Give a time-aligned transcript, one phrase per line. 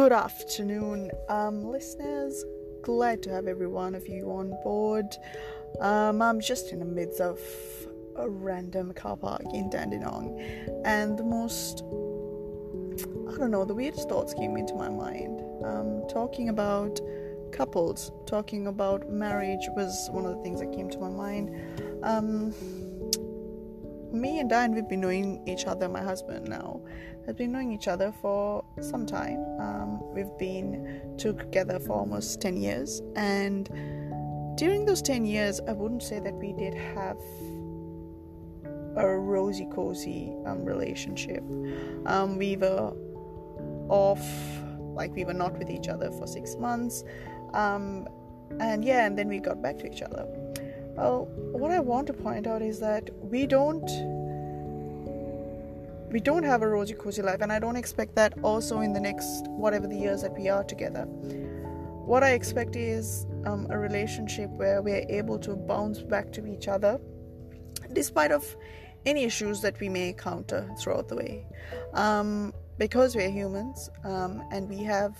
[0.00, 2.42] Good afternoon, um, listeners.
[2.80, 5.14] Glad to have every one of you on board.
[5.78, 7.38] Um, I'm just in the midst of
[8.16, 10.40] a random car park in Dandenong,
[10.86, 11.82] and the most
[13.28, 15.42] I don't know, the weirdest thoughts came into my mind.
[15.62, 16.98] Um, talking about
[17.52, 21.50] couples, talking about marriage was one of the things that came to my mind.
[24.12, 26.80] Me and Dan, we've been knowing each other, my husband now,
[27.26, 29.38] has been knowing each other for some time.
[29.60, 33.68] Um, we've been together for almost 10 years, and
[34.56, 37.18] during those 10 years, I wouldn't say that we did have
[38.96, 41.44] a rosy cozy um, relationship.
[42.06, 42.92] Um, we were
[43.88, 44.26] off,
[44.94, 47.04] like we were not with each other for six months,
[47.54, 48.08] um,
[48.58, 50.26] and yeah, and then we got back to each other.
[51.00, 53.88] Well, what I want to point out is that we don't
[56.12, 59.00] we don't have a rosy cozy life, and I don't expect that also in the
[59.00, 61.04] next whatever the years that we are together.
[62.04, 66.46] What I expect is um, a relationship where we are able to bounce back to
[66.46, 67.00] each other,
[67.94, 68.44] despite of
[69.06, 71.46] any issues that we may encounter throughout the way,
[71.94, 75.16] um, because we're humans um, and we have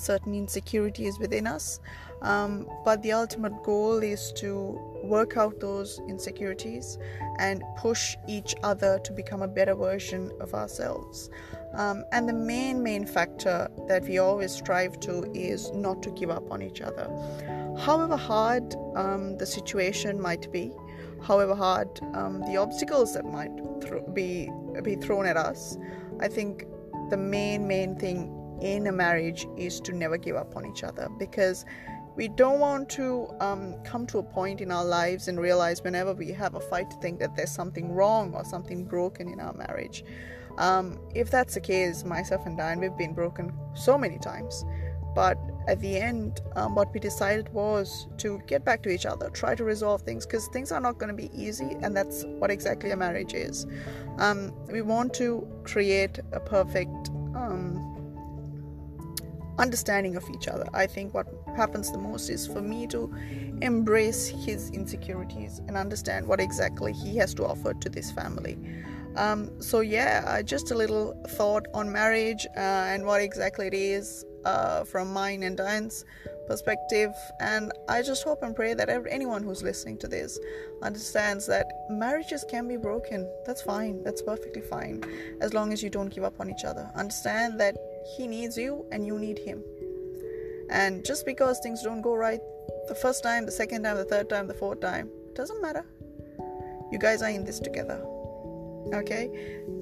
[0.00, 1.80] certain insecurities within us.
[2.22, 6.98] Um, but the ultimate goal is to work out those insecurities
[7.38, 11.30] and push each other to become a better version of ourselves.
[11.74, 16.30] Um, and the main, main factor that we always strive to is not to give
[16.30, 17.08] up on each other.
[17.78, 20.72] However hard um, the situation might be,
[21.22, 24.50] however hard um, the obstacles that might th- be
[24.82, 25.76] be thrown at us,
[26.20, 26.66] I think
[27.10, 31.08] the main, main thing in a marriage is to never give up on each other
[31.18, 31.64] because
[32.16, 36.12] we don't want to um, come to a point in our lives and realize whenever
[36.12, 39.54] we have a fight to think that there's something wrong or something broken in our
[39.54, 40.04] marriage.
[40.58, 44.64] Um, if that's the case, myself and Diane, we've been broken so many times.
[45.14, 49.28] But at the end, um, what we decided was to get back to each other,
[49.30, 52.50] try to resolve things, because things are not going to be easy, and that's what
[52.50, 53.66] exactly a marriage is.
[54.18, 57.10] Um, we want to create a perfect
[59.60, 60.66] understanding of each other.
[60.74, 61.26] I think what
[61.56, 63.12] happens the most is for me to
[63.60, 68.58] embrace his insecurities and understand what exactly he has to offer to this family.
[69.16, 72.60] Um, so, yeah, uh, just a little thought on marriage uh,
[72.92, 76.04] and what exactly it is uh, from mine and Diane's
[76.50, 77.14] perspective.
[77.38, 80.36] And I just hope and pray that anyone who's listening to this
[80.82, 83.30] understands that marriages can be broken.
[83.46, 85.04] That's fine, that's perfectly fine,
[85.40, 86.90] as long as you don't give up on each other.
[86.96, 87.76] Understand that
[88.16, 89.62] he needs you and you need him.
[90.70, 92.40] And just because things don't go right
[92.88, 95.84] the first time, the second time, the third time, the fourth time, doesn't matter.
[96.90, 98.04] You guys are in this together.
[98.92, 99.30] Okay?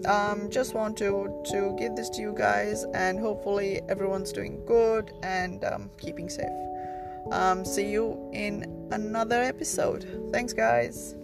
[0.06, 5.12] Um, just want to to give this to you guys and hopefully everyone's doing good
[5.22, 6.59] and um, keeping safe.
[7.31, 10.31] Um, see you in another episode.
[10.32, 11.17] Thanks guys.